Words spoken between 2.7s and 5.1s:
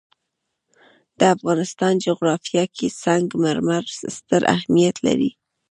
کې سنگ مرمر ستر اهمیت